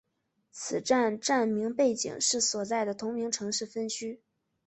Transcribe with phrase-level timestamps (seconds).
[0.49, 4.19] 此站站名背景是所在的同名城市分区。